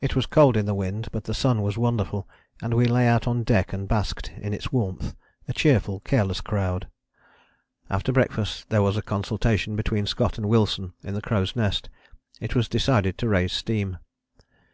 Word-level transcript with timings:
It 0.00 0.16
was 0.16 0.24
cold 0.24 0.56
in 0.56 0.64
the 0.64 0.74
wind 0.74 1.08
but 1.12 1.24
the 1.24 1.34
sun 1.34 1.60
was 1.60 1.76
wonderful, 1.76 2.26
and 2.62 2.72
we 2.72 2.86
lay 2.86 3.06
out 3.06 3.26
on 3.28 3.42
deck 3.42 3.74
and 3.74 3.86
basked 3.86 4.32
in 4.40 4.54
its 4.54 4.72
warmth, 4.72 5.14
a 5.48 5.52
cheerful, 5.52 6.00
careless 6.00 6.40
crowd. 6.40 6.88
After 7.90 8.10
breakfast 8.10 8.70
there 8.70 8.80
was 8.80 8.96
a 8.96 9.02
consultation 9.02 9.76
between 9.76 10.06
Scott 10.06 10.38
and 10.38 10.48
Wilson 10.48 10.94
in 11.04 11.12
the 11.12 11.20
crow's 11.20 11.54
nest. 11.54 11.90
It 12.40 12.54
was 12.54 12.70
decided 12.70 13.18
to 13.18 13.28
raise 13.28 13.52
steam. 13.52 13.98